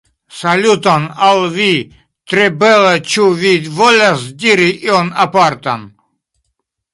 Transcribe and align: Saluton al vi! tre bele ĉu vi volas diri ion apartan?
Saluton 0.35 1.03
al 1.27 1.41
vi! 1.57 1.67
tre 2.33 2.47
bele 2.63 2.95
ĉu 3.11 3.27
vi 3.43 3.53
volas 3.81 4.25
diri 4.47 4.67
ion 4.89 5.13
apartan? 5.27 5.85